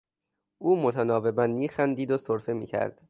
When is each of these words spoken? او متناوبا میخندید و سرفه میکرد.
او 0.57 0.81
متناوبا 0.81 1.47
میخندید 1.47 2.11
و 2.11 2.17
سرفه 2.17 2.53
میکرد. 2.53 2.99